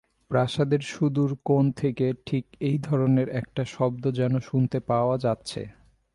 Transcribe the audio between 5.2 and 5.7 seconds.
যাচ্ছে।